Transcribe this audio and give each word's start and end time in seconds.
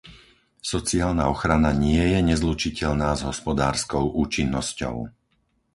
Sociálna 0.73 1.23
ochrana 1.33 1.71
nie 1.85 2.01
je 2.11 2.19
nezlučiteľná 2.31 3.09
s 3.13 3.21
hospodárskou 3.29 4.01
účinnosťou. 4.23 4.95